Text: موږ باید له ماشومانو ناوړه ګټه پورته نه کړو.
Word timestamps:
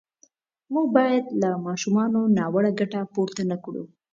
موږ 0.73 0.85
باید 0.97 1.25
له 1.41 1.49
ماشومانو 1.67 2.19
ناوړه 2.37 2.71
ګټه 2.79 3.01
پورته 3.13 3.41
نه 3.51 3.57
کړو. 3.63 3.83